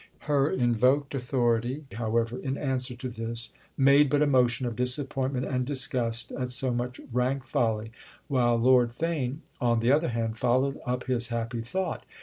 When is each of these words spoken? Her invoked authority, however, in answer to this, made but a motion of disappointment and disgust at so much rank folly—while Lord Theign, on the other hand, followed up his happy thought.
Her 0.21 0.49
invoked 0.49 1.13
authority, 1.13 1.85
however, 1.91 2.39
in 2.39 2.57
answer 2.57 2.95
to 2.95 3.07
this, 3.07 3.53
made 3.77 4.09
but 4.09 4.23
a 4.23 4.25
motion 4.25 4.65
of 4.65 4.75
disappointment 4.75 5.45
and 5.45 5.63
disgust 5.63 6.31
at 6.31 6.47
so 6.49 6.73
much 6.73 6.99
rank 7.13 7.45
folly—while 7.45 8.55
Lord 8.55 8.89
Theign, 8.89 9.41
on 9.59 9.79
the 9.79 9.91
other 9.91 10.09
hand, 10.09 10.39
followed 10.39 10.79
up 10.87 11.03
his 11.03 11.27
happy 11.27 11.61
thought. 11.61 12.03